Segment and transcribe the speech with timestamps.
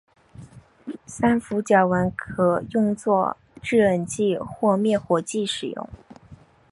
[1.05, 5.89] 三氟甲烷可用作制冷剂或灭火剂使用。